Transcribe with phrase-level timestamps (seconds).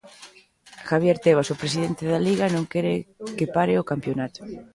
[0.89, 2.93] Javier Tebas, o presidente da Liga, non quere
[3.37, 4.39] que pare o campionato.